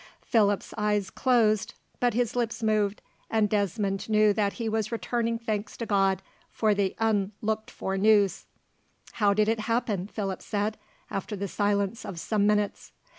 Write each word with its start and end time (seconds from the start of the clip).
Philip's 0.23 0.73
eyes 0.79 1.11
closed, 1.11 1.75
but 1.99 2.15
his 2.15 2.35
lips 2.35 2.63
moved, 2.63 3.03
and 3.29 3.47
Desmond 3.47 4.09
knew 4.09 4.33
that 4.33 4.53
he 4.53 4.67
was 4.67 4.91
returning 4.91 5.37
thanks 5.37 5.77
to 5.77 5.85
God 5.85 6.23
for 6.49 6.73
this 6.73 6.93
unlooked 6.97 7.69
for 7.69 7.99
news. 7.99 8.45
"How 9.11 9.35
did 9.35 9.47
it 9.47 9.59
happen?" 9.59 10.07
Philip 10.07 10.41
said, 10.41 10.79
after 11.11 11.35
a 11.35 11.47
silence 11.47 12.03
of 12.03 12.19
some 12.19 12.47
minutes. 12.47 12.93